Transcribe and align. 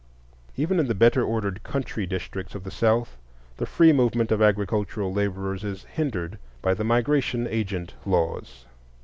Even 0.57 0.79
in 0.79 0.87
the 0.87 0.95
better 0.95 1.23
ordered 1.23 1.61
country 1.61 2.07
districts 2.07 2.55
of 2.55 2.63
the 2.63 2.71
South 2.71 3.17
the 3.57 3.67
free 3.67 3.93
movement 3.93 4.31
of 4.31 4.41
agricultural 4.41 5.13
laborers 5.13 5.63
is 5.63 5.83
hindered 5.83 6.39
by 6.63 6.73
the 6.73 6.83
migration 6.83 7.45
agent 7.45 7.93
laws. 8.03 8.65